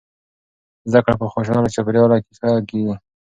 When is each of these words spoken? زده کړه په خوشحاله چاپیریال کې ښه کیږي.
زده 0.91 0.99
کړه 1.05 1.15
په 1.21 1.25
خوشحاله 1.33 1.73
چاپیریال 1.75 2.11
کې 2.23 2.31
ښه 2.37 2.49
کیږي. 2.69 2.95